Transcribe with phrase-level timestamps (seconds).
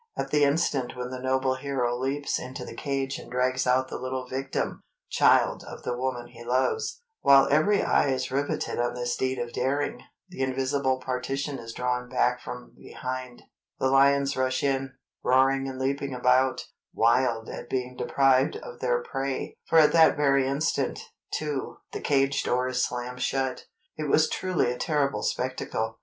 [0.17, 3.99] At the instant when the noble hero leaps into the cage and drags out the
[3.99, 9.53] little victim—child of the woman he loves—while every eye is riveted on this deed of
[9.53, 13.43] daring, the invisible partition is drawn back from behind,
[13.77, 16.65] the lions rush in, roaring and leaping about,
[16.95, 22.41] wild at being deprived of their prey, for at that very instant, too, the cage
[22.41, 23.65] door is slammed shut.
[23.97, 25.99] It was truly a terrible spectacle.